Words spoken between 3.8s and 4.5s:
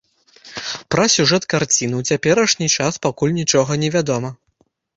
не вядома.